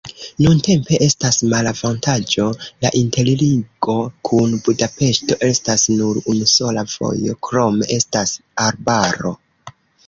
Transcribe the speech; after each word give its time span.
Nuntempe 0.43 0.97
estas 1.07 1.35
malavantaĝo, 1.51 2.47
la 2.85 2.91
interligo 3.01 3.97
kun 4.31 4.57
Budapeŝto 4.69 5.39
estas 5.51 5.87
nur 6.01 6.23
unusola 6.35 6.89
vojo, 6.97 7.41
krome 7.51 7.93
estas 8.01 8.37
arbaro. 8.69 9.39